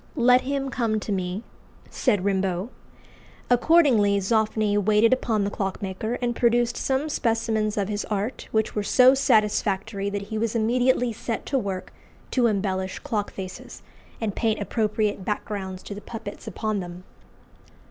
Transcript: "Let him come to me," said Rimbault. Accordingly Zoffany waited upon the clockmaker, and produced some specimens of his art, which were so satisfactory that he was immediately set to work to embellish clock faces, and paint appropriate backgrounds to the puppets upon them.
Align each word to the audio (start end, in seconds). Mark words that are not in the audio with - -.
"Let 0.17 0.41
him 0.41 0.71
come 0.71 0.99
to 0.99 1.11
me," 1.11 1.43
said 1.91 2.23
Rimbault. 2.25 2.69
Accordingly 3.51 4.17
Zoffany 4.19 4.75
waited 4.75 5.13
upon 5.13 5.43
the 5.43 5.51
clockmaker, 5.51 6.15
and 6.23 6.35
produced 6.35 6.75
some 6.75 7.07
specimens 7.07 7.77
of 7.77 7.87
his 7.87 8.03
art, 8.05 8.47
which 8.51 8.73
were 8.73 8.81
so 8.81 9.13
satisfactory 9.13 10.09
that 10.09 10.23
he 10.23 10.39
was 10.39 10.55
immediately 10.55 11.13
set 11.13 11.45
to 11.45 11.59
work 11.59 11.93
to 12.31 12.47
embellish 12.47 12.97
clock 12.97 13.31
faces, 13.31 13.83
and 14.19 14.33
paint 14.35 14.59
appropriate 14.59 15.23
backgrounds 15.23 15.83
to 15.83 15.93
the 15.93 16.01
puppets 16.01 16.47
upon 16.47 16.79
them. 16.79 17.03